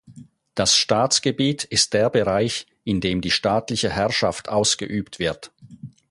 Das 0.55 0.77
Staatsgebiet 0.77 1.63
ist 1.63 1.93
der 1.93 2.09
Bereich, 2.09 2.65
in 2.83 3.01
dem 3.01 3.21
die 3.21 3.29
staatliche 3.29 3.91
Herrschaft 3.91 4.49
ausgeübt 4.49 5.19
wird. 5.19 5.51